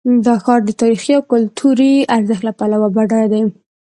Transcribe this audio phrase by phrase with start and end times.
[0.25, 3.43] دا ښار د تاریخي او کلتوري ارزښت له پلوه بډایه دی.